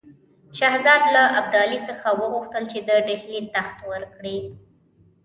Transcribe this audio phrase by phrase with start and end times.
[0.59, 4.39] شهزاده له ابدالي څخه وغوښتل چې د ډهلي تخت ورکړي.